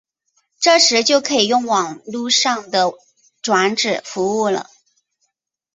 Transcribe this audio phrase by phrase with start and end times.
[0.59, 2.91] 这时就可以用网路上的
[3.43, 4.67] 转址服务了。